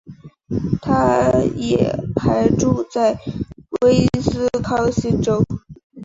[0.81, 3.19] 她也还住在
[3.83, 5.45] 威斯康星州。